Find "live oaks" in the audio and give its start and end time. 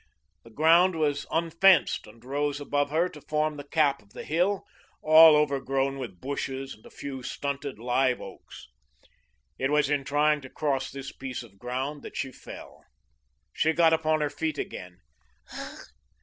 7.77-8.67